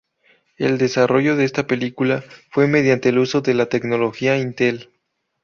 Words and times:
El 0.57 0.79
desarrollo 0.79 1.35
de 1.35 1.43
esta 1.43 1.67
película 1.67 2.23
fue 2.49 2.65
mediante 2.67 3.09
el 3.09 3.19
uso 3.19 3.41
de 3.41 3.53
la 3.53 3.67
tecnología 3.67 4.35
Intel. 4.35 4.89